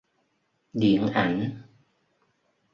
Điện 0.73 1.07
ảnh 1.13 1.61